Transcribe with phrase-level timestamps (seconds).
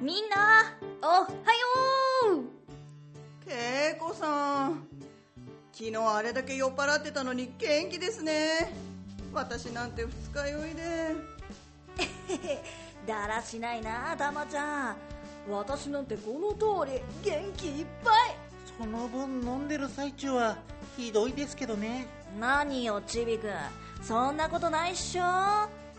[0.00, 0.72] みんな
[1.02, 1.28] おはよ
[2.32, 2.44] う。
[3.46, 4.86] 恵子さん。
[5.72, 8.72] 昨日あれだけ酔っ払ってたのに元気ですね。
[9.34, 11.14] 私なんて二日酔いで。
[13.06, 14.96] だらしないなたまちゃん。
[15.50, 18.36] 私なんてこの通り元気いっぱい。
[18.78, 20.56] その分飲んでる最中は
[20.96, 22.06] ひどいですけどね。
[22.38, 23.52] 何よちびくん。
[24.02, 25.24] そんなことないっしょ。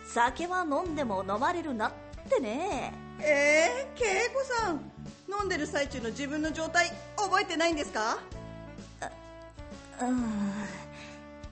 [0.07, 2.93] 酒は飲んでも飲まれるなってね。
[3.19, 4.91] えー、恵子さん
[5.39, 8.17] 飲んでる最中の自分の状態覚えてないんですか？
[10.01, 10.51] うん。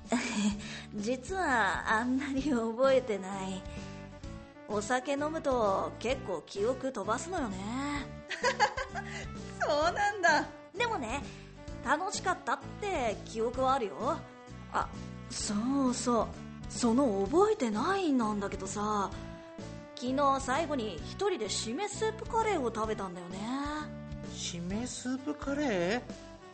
[0.96, 3.62] 実はあんまり覚えてない。
[4.68, 7.58] お酒飲むと結構記憶飛ばすのよね。
[9.62, 10.46] そうなんだ。
[10.78, 11.22] でもね
[11.84, 14.18] 楽しかったって記憶はあるよ。
[14.74, 14.88] あ
[15.30, 15.54] そ
[15.90, 16.28] うそう。
[16.70, 19.10] その覚えてないなんだけどさ
[20.00, 23.38] 昨日最後に一人でしめスープカレーを食べたんだよね。
[24.34, 26.02] しめスープカレ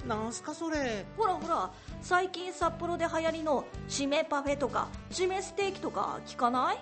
[0.04, 0.08] ー？
[0.08, 1.06] なんすかそれ？
[1.16, 1.72] ほらほら
[2.02, 6.78] 最近札幌で流行りのしめパフェとかしめステーキとか聞かない？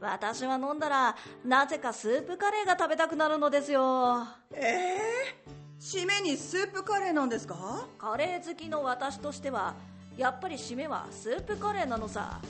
[0.00, 4.26] 私は飲んだらなぜかスープカレーが食べたくなるのですよ。
[4.54, 7.86] ええー、締めにスープカレーなんですか？
[7.98, 9.74] カレー好きの私としては
[10.16, 12.40] やっぱり締めはスープカレーなのさ。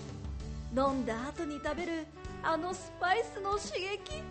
[0.77, 2.07] 飲んだ後に食べる
[2.47, 4.23] あのスパイスの刺激。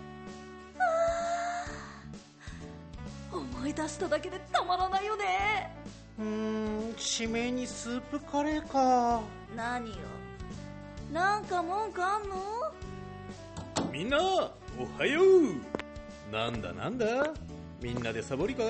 [3.31, 5.75] 思い出しただけでたまらないよね。
[6.19, 9.21] うーん締めにスープカレーか。
[9.55, 9.95] 何よ。
[11.11, 12.35] なんか文句あんの？
[13.91, 14.51] みんなお
[14.99, 16.31] はよう。
[16.31, 17.05] なんだなんだ？
[17.81, 18.63] みんなでサボりか？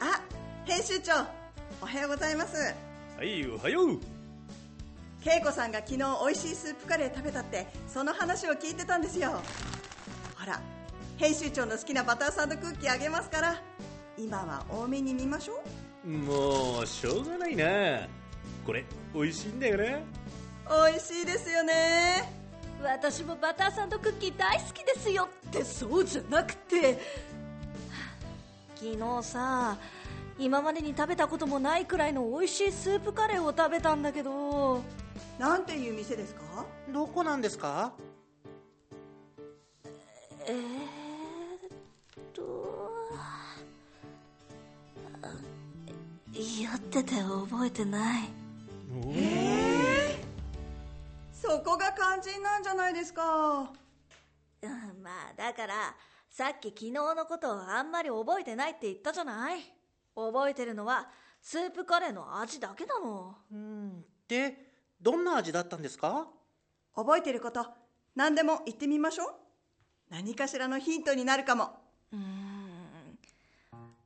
[0.00, 0.22] あ
[0.64, 1.12] 編集長
[1.82, 2.74] おはようございます。
[3.18, 4.00] はいおはよう
[5.28, 9.42] 恵子さんが昨日美味しいスープカレー食べたってその話を聞いてたんですよ。
[10.38, 10.60] ほら
[11.16, 13.62] 編集長の好きなバターサンドクッキーあげますから
[14.16, 15.62] 今は多めに見ましょ
[16.04, 16.08] う。
[16.08, 18.06] もうしょうがないな。
[18.64, 19.84] これ美味しいんだよな。
[20.88, 22.32] 美味しいですよね。
[22.82, 26.98] 私もバターサンドクッキー大好きですよってそうじゃなくて。
[28.76, 29.78] 昨日さ
[30.38, 34.82] 今までに食べたこともないくらいの美味しいスープカレーを食べたんだけど
[35.38, 36.64] なんていう店ですか？
[36.92, 37.92] どこなんですか？
[40.46, 40.60] えー、っ
[42.32, 42.80] と
[46.32, 48.24] 酔ってて覚えてない。
[49.08, 53.22] ええー、そこが肝心なんじゃないですか、
[54.62, 54.70] うん、
[55.02, 55.74] まあだから
[56.30, 59.58] さっき昨日のことをあんまり覚えてないって言ったじゃない。
[60.14, 61.08] 覚えてるのは
[61.42, 64.04] スープカレーの味だけなのうん。
[64.28, 64.65] で
[65.00, 66.26] どんな味だったんですか？
[66.94, 67.66] 覚えてること
[68.14, 69.34] 何でも言ってみましょう。
[70.10, 71.70] 何かしらのヒントになるかも。
[72.12, 73.18] うん。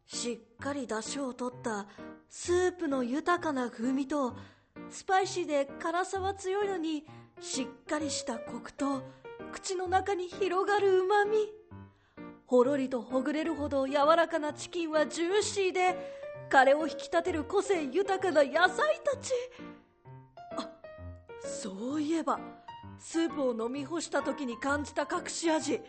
[0.07, 1.87] しっかり出汁を取った
[2.29, 4.35] スープの豊かな風味と
[4.91, 7.05] スパイシーで辛さは強いのに
[7.41, 9.03] しっかりしたコクと
[9.53, 11.37] 口の中に広がるうまみ
[12.47, 15.97] ほろりとほぐれるほど柔らかなチキンはジューシーで
[16.49, 19.31] カレーを引き立てる個性豊かな野菜たち。
[19.63, 19.80] あ
[21.43, 22.39] そういえば
[22.99, 25.81] スープを飲み干した時に感じた隠し味。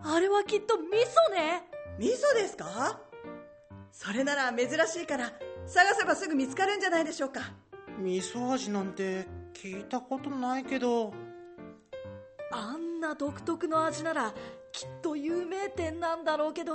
[0.00, 1.64] あれはきっと味噌ね。
[1.98, 3.00] 味噌ですか？
[3.90, 5.32] それなら珍しいから
[5.66, 7.40] 探せばすぐ見つかるんじゃないでしょうか。
[7.98, 11.14] 味噌味なんて聞いたことないけど。
[12.52, 14.32] あんな独特の味なら
[14.70, 16.74] きっと有名店なんだろうけど、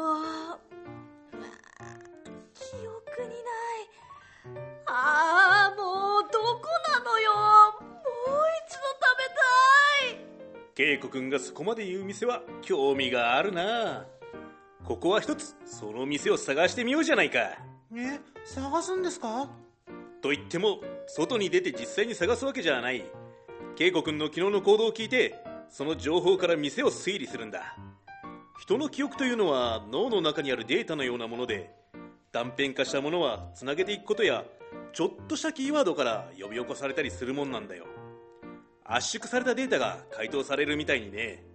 [10.83, 14.07] 恵子くんがそこまで言う店は興味があるな。
[14.83, 17.37] ここは一つその店を探してみようじゃないか。
[17.95, 19.47] え探すんですか？
[20.23, 23.05] と言っても外に出て実際に探すわけじゃない。
[23.79, 25.35] 恵子くんの昨日の行動を聞いて
[25.69, 27.77] その情報から店を推理するんだ。
[28.59, 31.69] 人の記憶というのは脳の中にあるデータのようなもので
[32.31, 34.45] 断片化したものはつなげていくことや
[34.93, 37.85] ちょっとしたキーワードから呼び起こされたりするもんなんだよ
[38.93, 41.45] 圧縮されたデータが回答されるみたいにね。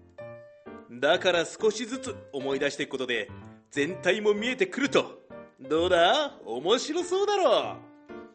[0.90, 3.30] だから少しずつ思い出していくことで
[3.70, 5.20] 全体も見えてくると。
[5.60, 6.38] どうだ？
[6.44, 7.76] 面白そうだろ。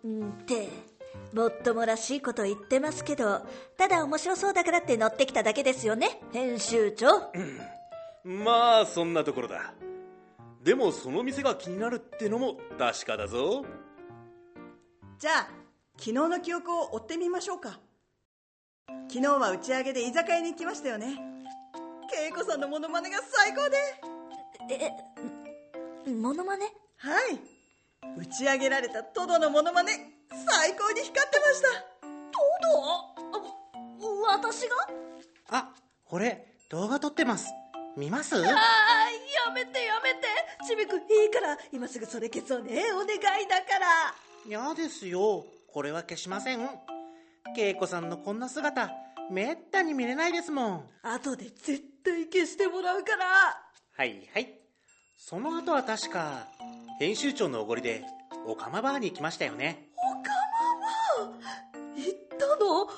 [0.03, 0.69] うんって
[1.33, 3.45] もっともらしいこと言ってますけど
[3.77, 7.07] ただ面白そうだからって乗ってきただけですよね編集長、
[8.25, 9.73] うん、まあそんなところだ。
[10.63, 13.65] でもその店が気になるってのも確かだぞ。
[15.17, 15.47] じゃあ
[15.97, 17.79] 昨日の記憶を追ってみましょうか
[19.09, 21.17] 昨日は打ち上げで居酒屋に行きましたよね。
[22.27, 23.77] 恵子さんのモノマネが最高で。
[24.69, 26.65] えモノマネ？
[26.97, 27.39] はい。
[28.17, 29.91] 打ち上げられたトドのモノマネ
[30.45, 31.67] 最高に光ってました。
[32.31, 34.31] トド？
[34.33, 34.75] あ私が？
[35.49, 35.73] あ、
[36.05, 37.51] これ、動画撮ってます。
[37.97, 38.35] 見ます？
[38.35, 38.51] あーや
[39.53, 40.27] めてやめて。
[40.67, 42.83] ちびくんいいから今すぐそれ消そうね。
[42.93, 44.13] お願いだから。
[44.47, 45.45] 嫌ですよ。
[45.71, 46.59] これは消しません。
[47.57, 48.89] 恵子さんのこんな姿、
[49.29, 50.83] めったに見れないですもん。
[51.03, 53.25] 後で絶対消してもらうから
[53.97, 54.59] はいはい。
[55.17, 56.47] その後は確か、
[56.99, 58.03] 編集長のおごりで、
[58.47, 59.89] オカマバーに行きましたよね。
[59.97, 60.31] おか
[61.19, 61.33] まば
[61.95, 62.81] 行ったの？
[62.81, 62.91] おか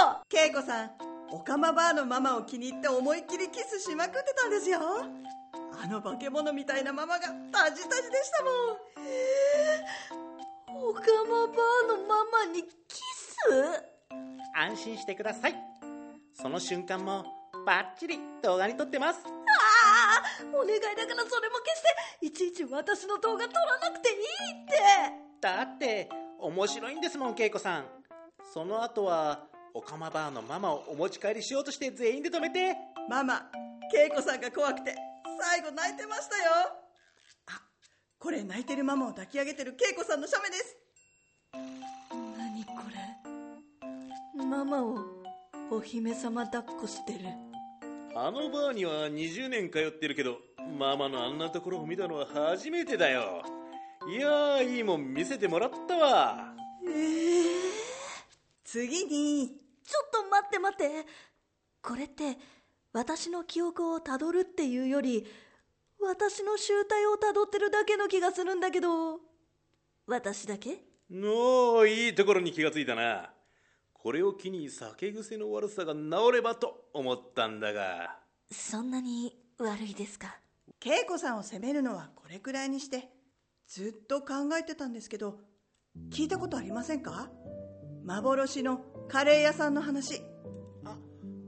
[0.00, 0.90] まば恵子さん
[1.30, 8.50] オカマバーのママを気に入って思いっきりキスしまくってたんですよあの化け物みたいなママがタジタジでしたも
[10.80, 11.52] んおかまば
[11.96, 13.13] のママにキス
[14.54, 15.54] 安心してください。
[16.32, 17.24] その瞬間も、
[17.66, 19.20] バッチリ動画に撮ってます。
[19.20, 21.82] ああお願いだからそれも消し
[22.20, 24.20] ていちいち私の動画撮らなくていいっ
[24.66, 24.72] て
[25.40, 26.08] だって、
[26.38, 27.86] 面白いんですもん、恵子さん。
[28.52, 32.76] その後は、オカマバーのママをお持ち帰りしようとして全員で止めて、
[33.08, 33.50] ママ
[33.92, 34.94] 恵子さんが怖くて
[35.40, 36.42] 最後泣いてましたよ
[37.46, 37.60] あ
[38.18, 40.76] これ泣いてるママを抱き上げてる恵子さんの写メです
[42.38, 43.33] 何これ
[44.36, 44.98] ママを
[45.70, 47.20] お姫様抱っこしてる。
[48.16, 50.38] あのバーには20年通ってるけど
[50.78, 53.42] ママのあんなところを見たのは初めてだよ。
[54.08, 56.54] いやーいいもん見せてもらったわ。
[56.86, 57.44] ええ
[58.64, 61.06] 次にちょっと待って待って。
[61.82, 62.36] これって
[62.92, 65.26] 私の記憶をたどるっていうより
[66.00, 69.20] 私の集体をたどってるだけの気がするんだけど。
[70.06, 70.78] 私だけ？
[71.10, 73.30] のーいいところに気がついたな
[74.04, 76.00] これを機に酒癖の悪さが治
[76.34, 78.18] ればと思ったんだが。
[78.52, 80.36] そんなに悪いですか？
[80.84, 83.08] 恵子さんを責めるのはこれくらいにして
[83.66, 85.38] ずっと考えてたんですけど
[86.10, 87.30] 聞いたことありませんか？
[88.04, 90.20] 幻のカレー屋さんの話。
[90.84, 90.98] あ、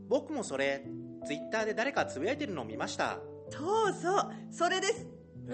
[0.09, 0.83] 僕もそれ、
[1.27, 3.19] ツイッターで誰かつぶやいてるのを見ました。
[3.51, 5.07] そうそうそれです。
[5.51, 5.53] え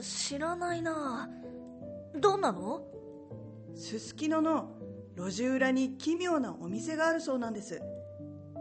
[0.00, 1.28] 知らないな。
[2.18, 2.86] どんなの？
[3.74, 4.70] すすきのの
[5.20, 7.82] 路地裏に奇妙なお店があるそうなんです。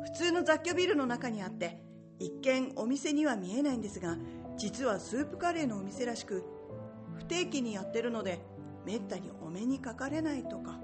[0.04, 1.82] 普通の雑居ビルの中にあって
[2.20, 4.18] 一見お店には見えないんですが
[4.58, 6.44] 実はスープカレーのお店らしく
[7.16, 8.42] 不定期にやってるので
[8.86, 10.80] めったにお目にかかれないとか。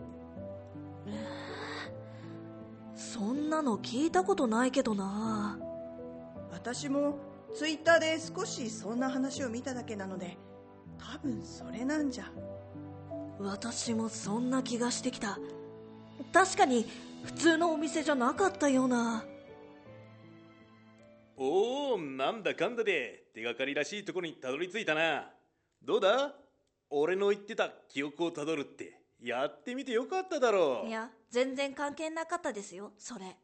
[2.95, 5.60] そんなの聞いたことないけどな。
[6.51, 7.19] 私も
[7.54, 10.38] ツイッターで少しそんな話を見ただけなので
[10.98, 12.31] 多分それなんじゃ。
[13.39, 15.38] 私もそんな気がしてきた
[16.31, 16.85] 確かに
[17.23, 19.23] 普通のお店じゃなかったような。
[21.38, 25.29] おおなんだかんだで手がかりらしいところにたどり着いたな。
[25.83, 26.33] どうだ？
[26.89, 30.88] 俺の言ってた記憶をたどるってやってみてよかっただろう。
[30.88, 33.35] いや全然関係なかったですよそれ。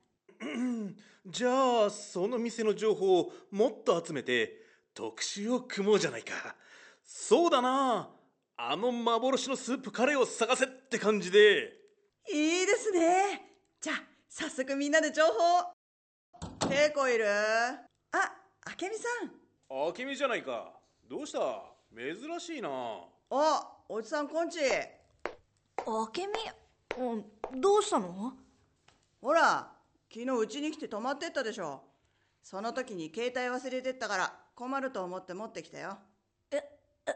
[1.28, 4.54] じゃあその店の情報をもっと集めて
[4.94, 6.56] 特集を組もうじゃないか。
[7.04, 8.10] そうだな。
[8.58, 11.74] あの幻のスープカレーを探せって感じで
[12.30, 13.42] いいですね。
[13.82, 15.30] じゃあ早速みんなで情報
[16.68, 17.88] 稽古いるあ
[18.80, 19.32] 明美さん。
[19.70, 20.72] あけみじゃないか。
[21.10, 21.40] どうした？
[21.96, 22.70] 珍しいな。
[23.32, 24.60] あおじさんこんち。
[24.64, 26.34] あけみ
[26.98, 27.26] うん
[27.60, 28.34] どうしたの？
[29.22, 29.72] ほら
[30.14, 31.84] 昨日うちに来て泊まってったでしょ。
[32.44, 35.98] その時に携帯忘れてったから困ると思って持ってきたよ。
[36.52, 37.12] ええ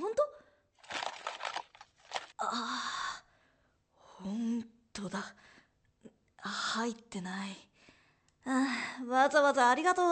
[0.00, 0.22] 本当？
[2.46, 2.93] ああ
[4.24, 4.64] 本
[4.94, 5.34] 当だ。
[6.38, 7.50] 入ってない。
[8.46, 8.66] あ
[9.02, 10.06] あわざわざありがとう。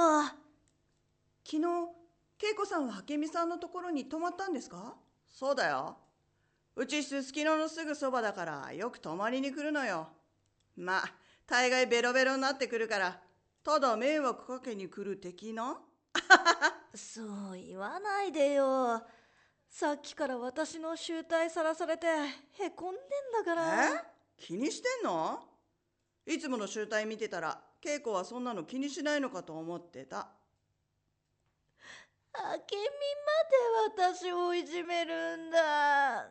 [1.44, 1.58] 昨日
[2.50, 4.94] 恵子さんは明美さんのところに泊まったんですか？
[5.30, 5.96] そうだよ。
[6.76, 10.08] うちすすきののすぐそばだからよく泊まりに来るのよ。
[10.76, 11.04] まあ
[11.46, 13.18] 大概ベロベロになってくるから
[13.64, 15.78] ただ迷惑かけに来る的な？
[16.94, 19.02] そう言わないでよ
[19.72, 23.02] さっきから私の集体さらされてへこんでん
[23.32, 23.86] だから。
[23.86, 23.88] え？
[24.36, 25.40] 気にしてんの？
[26.26, 30.28] いつもの集体見てたら恵子はそんなの気にしないのかと思ってた。
[32.34, 32.82] あけみ
[33.96, 36.28] まで私をいじめるんだ。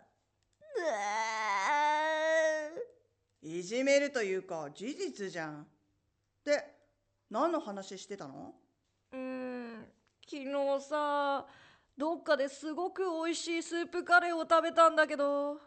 [3.41, 5.65] いじめるというか事実じゃん。
[6.45, 6.63] で
[7.31, 8.53] 何の話してたの？
[9.11, 9.83] うん。
[10.29, 11.47] 昨日さ
[12.01, 15.57] どっかですごく美味しいスープカレーを食べたんだけど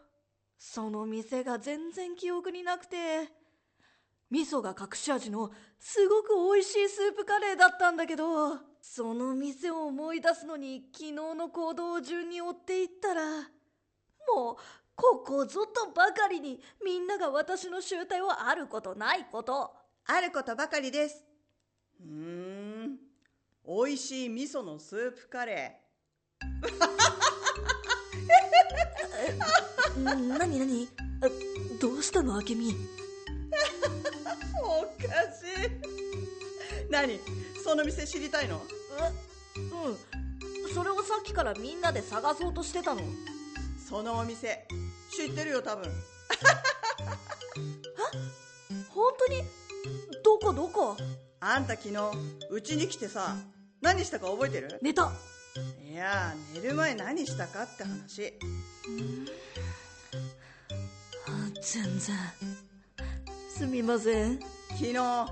[0.57, 2.97] その店が全然記憶になくて
[4.29, 5.49] 味噌が隠し味の
[5.79, 14.55] すごく美味しいスープカレーだったんだけどその店を思い出すのに昨日の行動を順に追っていったらもう
[14.93, 19.71] ここぞとばかりにみんなが私の集体をあることないこと
[20.05, 21.23] あることばかりです。
[22.01, 22.07] うー
[22.87, 22.97] ん。
[23.65, 25.84] 美味しい味噌のスープカレー。
[29.97, 30.87] なになに
[31.21, 31.27] あ
[31.79, 32.75] どうしたのあけみー
[34.63, 34.87] おか
[35.33, 35.71] しい。
[36.91, 37.19] 何？
[37.63, 38.61] その店知りたいの？
[39.57, 40.73] えうん。
[40.73, 43.01] それをさっきからみんなで探そうとしてたの。
[43.87, 44.67] そのお店。
[45.15, 45.85] 知ってるよ多分。
[48.89, 49.43] 本当に？
[50.23, 50.97] どこどこ？
[51.39, 51.95] あんた昨日
[52.49, 53.35] うちに来てさ
[53.81, 54.79] 何したか覚えてる？
[54.81, 55.11] 寝た
[55.95, 58.33] いや寝る前何したかって話。
[61.25, 62.15] あ全然。
[63.47, 64.41] すみません。
[64.71, 65.25] 昨日あ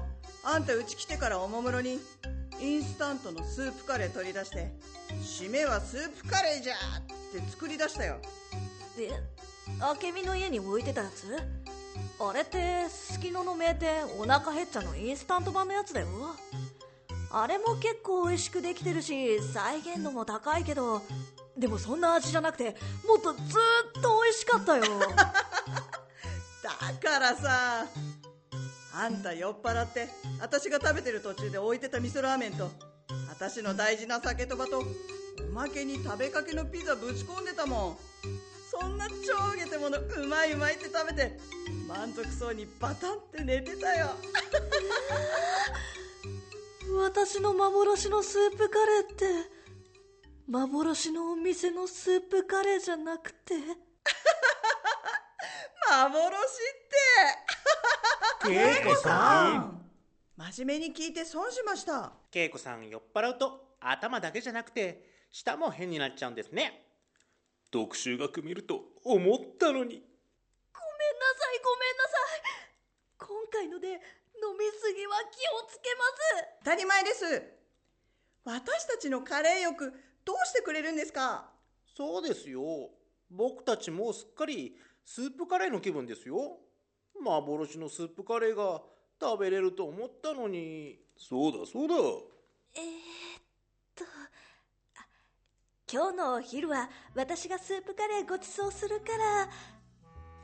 [0.57, 1.99] んたうち来てからおもむろに
[2.61, 4.71] インスタントのスープカレー取り出して
[5.21, 8.19] 締めはスープカレーじゃって作り出したよ。
[8.97, 9.09] え
[9.81, 11.27] あけみの家に置いてたやつ？
[12.21, 16.07] あれってすきのの名店お腹へっちゃのインスタント版のやつだよ
[17.35, 21.01] あれも結構美味しくできてるし再現度も高いけど
[21.57, 22.75] でもそんな味じゃなくて
[23.07, 23.41] もっとずー
[23.99, 24.83] っと美味しかったよ。
[26.63, 27.87] だからさ
[28.95, 30.07] あんた酔っ払って
[30.39, 32.71] 私が食べてる途中で置いてた味噌ラーメンと
[33.29, 34.83] 私の大事な酒とばとお
[35.51, 37.97] まけに食べかけのピザぶち込んでたもん。
[38.69, 41.39] そんな超ゲテものうまいうまいって食べて
[41.87, 44.15] 満足そうにバタンって寝てたよ
[47.15, 49.25] 私の幻のスープカレーって
[50.49, 53.53] 幻のお店のスープカレーじゃなくて。
[55.91, 56.33] 幻
[58.41, 58.51] って。
[58.51, 59.85] 恵子さん。
[60.35, 62.13] 真面目に聞いて損しました。
[62.33, 66.83] 恵子さん酔っ払うと頭だけじゃなくて舌も変になっちゃうんですね。
[67.69, 69.83] 特集学見ると思ったのに。
[69.83, 70.01] ごめんなさ
[71.53, 72.41] いごめんなさい
[73.19, 74.01] 今回ので
[74.43, 76.59] 飲みすぎは気をつけます。
[76.63, 77.43] 当たり前です。
[78.45, 79.93] 私たちのカレー欲
[80.25, 81.49] どうしてくれるんですか？
[81.95, 82.89] そうですよ。
[83.29, 84.75] 僕たちもうすっかり
[85.05, 86.59] スープカレーの気分ですよ。
[87.21, 88.81] 幻のスープカレーが
[89.21, 90.99] 食べれると思ったのに。
[91.17, 91.95] そうだそうだ。
[91.95, 93.41] えー、っ
[93.95, 95.05] とあ
[95.91, 99.49] 今日のお昼は私がスープカレーごちそうするから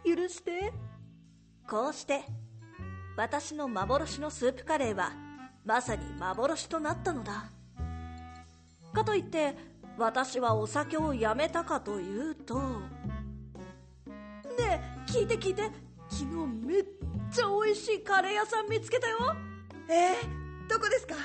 [0.04, 0.72] 許して。
[1.70, 2.24] こうして
[3.20, 5.12] 私の幻のスープカレーは
[5.66, 7.52] まさに幻となったのだ。
[8.94, 9.58] かといって
[9.98, 12.58] 私はお酒をやめたかというと。
[12.58, 12.80] ね
[14.60, 15.64] え聞いて聞いて。
[16.10, 16.28] 昨日
[16.66, 16.86] めっ
[17.30, 19.18] ちゃ美味しいカレー屋さん見つけたよ。
[19.90, 21.16] えー、どこですか？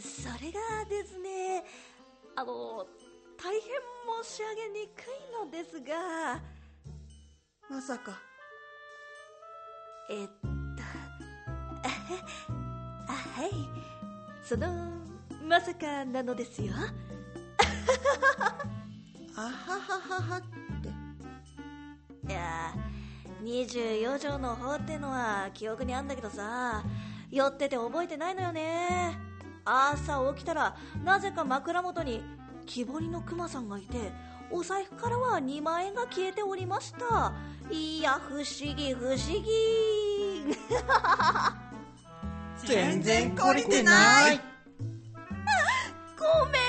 [0.00, 1.64] それがですね
[2.34, 2.84] あの
[3.40, 3.62] 大変
[4.24, 6.42] 申し上げにくいのですが
[7.72, 8.20] まさか。
[10.10, 10.46] えっと
[13.08, 13.50] あはい。
[14.44, 14.90] その
[15.48, 16.74] まさかなのですよ。
[19.34, 20.42] あははははっ
[20.82, 20.88] て。
[22.30, 22.74] いや
[23.42, 26.84] 24条の方ってのは記憶にあんだけどさ
[27.30, 29.16] 酔ってて覚えてないのよね。
[29.64, 32.22] 朝起きたらなぜか枕元に
[32.66, 34.12] 木彫りのクマさんがいて
[34.52, 37.32] お財布からは2万円が消えておりました
[37.72, 40.54] いや不思議不思議。
[42.66, 44.40] 全然懲りてない。
[46.18, 46.61] ごめん